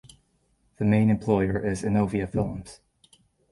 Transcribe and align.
The 0.77 0.83
main 0.85 1.11
employer 1.11 1.63
is 1.63 1.83
Innovia 1.83 2.27
Films. 2.27 2.79